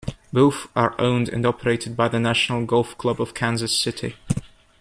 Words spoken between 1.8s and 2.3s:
by the